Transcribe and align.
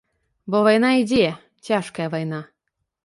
Бо 0.53 0.61
вайна 0.67 0.89
ідзе, 1.01 1.27
цяжкая 1.69 2.07
вайна! 2.15 2.41